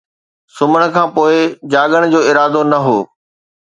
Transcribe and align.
سمهڻ 0.57 0.83
کان 0.93 1.07
پوءِ 1.15 1.35
جاڳڻ 1.71 2.01
جو 2.13 2.19
ارادو 2.29 2.61
نه 2.71 2.79
هو 2.85 2.97